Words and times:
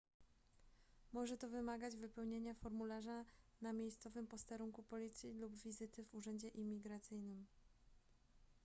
może 1.13 1.37
to 1.37 1.49
wymagać 1.49 1.95
wypełnienia 1.97 2.53
formularza 2.53 3.25
na 3.61 3.73
miejscowym 3.73 4.27
posterunku 4.27 4.83
policji 4.83 5.33
lub 5.33 5.55
wizyty 5.55 6.03
w 6.05 6.15
urzędzie 6.15 6.47
imigracyjnym 6.47 7.45